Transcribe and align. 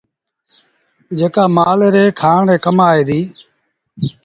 جيڪآ 1.17 1.43
مآل 1.55 1.79
ري 1.93 2.05
کآڻ 2.21 2.39
لآ 2.47 2.55
ڪم 2.63 2.77
آئي 2.89 3.01
ديٚ۔ 3.09 3.27